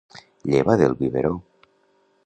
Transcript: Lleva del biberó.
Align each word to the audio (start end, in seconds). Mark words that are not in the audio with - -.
Lleva 0.53 0.77
del 0.77 0.95
biberó. 1.03 1.39